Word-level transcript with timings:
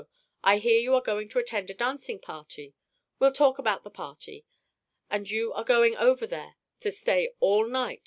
I 0.43 0.57
hear 0.57 0.79
you 0.79 0.95
are 0.95 1.01
going 1.01 1.29
to 1.29 1.37
attend 1.37 1.69
a 1.69 1.75
dancing 1.75 2.17
party; 2.17 2.73
we'll 3.19 3.31
talk 3.31 3.59
about 3.59 3.83
the 3.83 3.91
party. 3.91 4.47
And 5.11 5.29
you 5.29 5.53
are 5.53 5.63
going 5.63 5.95
over 5.95 6.25
there 6.25 6.55
to 6.79 6.89
stay 6.89 7.35
all 7.39 7.67
night. 7.67 7.99